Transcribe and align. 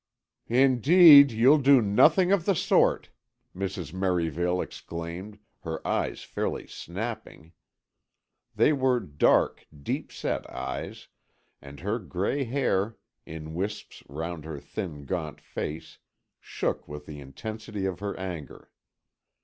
"Indeed, 0.49 1.29
you'll 1.31 1.59
do 1.59 1.79
nothing 1.79 2.31
of 2.31 2.45
the 2.45 2.55
sort!", 2.55 3.11
Mrs. 3.55 3.93
Merivale 3.93 4.59
exclaimed, 4.59 5.37
her 5.59 5.87
eyes 5.87 6.23
fairly 6.23 6.65
snapping. 6.65 7.51
They 8.55 8.73
were 8.73 8.99
dark, 8.99 9.67
deep 9.83 10.11
set 10.11 10.49
eyes, 10.49 11.07
and 11.61 11.81
her 11.81 11.99
gray 11.99 12.45
hair, 12.45 12.97
in 13.27 13.53
wisps 13.53 14.01
round 14.09 14.43
her 14.43 14.59
thin 14.59 15.05
gaunt 15.05 15.39
face, 15.39 15.99
shook 16.39 16.87
with 16.87 17.05
the 17.05 17.19
intensity 17.19 17.85
of 17.85 17.99
her 17.99 18.17
anger. 18.17 18.71